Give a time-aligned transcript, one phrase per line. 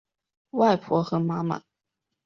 [0.49, 1.61] 外婆和妈妈